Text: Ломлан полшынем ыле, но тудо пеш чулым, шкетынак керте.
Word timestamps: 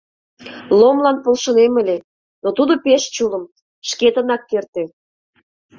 Ломлан 0.79 1.17
полшынем 1.23 1.73
ыле, 1.81 1.97
но 2.43 2.49
тудо 2.57 2.73
пеш 2.85 3.03
чулым, 3.15 3.43
шкетынак 3.89 4.41
керте. 4.49 4.83